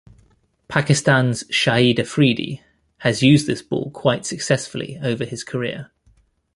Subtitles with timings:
[0.67, 2.63] Pakistan's Shahid Afridi
[2.97, 5.91] has used this ball quite successfully over his career.